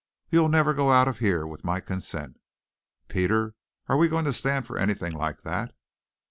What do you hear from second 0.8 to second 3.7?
out of here with my consent. Peter,